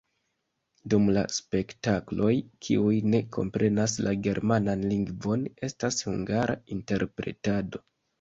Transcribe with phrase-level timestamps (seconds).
[0.91, 2.31] Dum la spektakloj
[2.67, 7.83] kiuj ne komprenas la germanan lingvon, estas hungara interpretado.